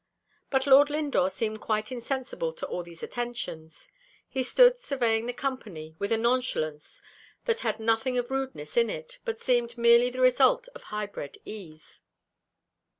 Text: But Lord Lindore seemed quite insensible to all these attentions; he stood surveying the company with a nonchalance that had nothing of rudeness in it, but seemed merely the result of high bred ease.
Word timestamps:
But 0.49 0.65
Lord 0.65 0.89
Lindore 0.89 1.29
seemed 1.29 1.61
quite 1.61 1.91
insensible 1.91 2.53
to 2.53 2.65
all 2.65 2.81
these 2.81 3.03
attentions; 3.03 3.87
he 4.27 4.41
stood 4.41 4.79
surveying 4.79 5.27
the 5.27 5.31
company 5.31 5.95
with 5.99 6.11
a 6.11 6.17
nonchalance 6.17 7.03
that 7.45 7.59
had 7.59 7.79
nothing 7.79 8.17
of 8.17 8.31
rudeness 8.31 8.75
in 8.77 8.89
it, 8.89 9.19
but 9.25 9.39
seemed 9.39 9.77
merely 9.77 10.09
the 10.09 10.19
result 10.19 10.67
of 10.69 10.85
high 10.89 11.05
bred 11.05 11.37
ease. 11.45 12.01